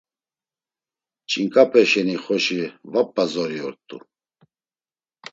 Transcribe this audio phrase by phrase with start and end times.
[1.29, 2.61] Ç̌inǩape şeni xoşi
[2.91, 3.97] va p̌a zori ort̆u.